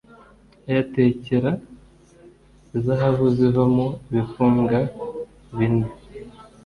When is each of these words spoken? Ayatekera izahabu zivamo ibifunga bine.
Ayatekera 0.69 1.51
izahabu 2.77 3.25
zivamo 3.37 3.85
ibifunga 4.09 4.79
bine. 5.55 5.87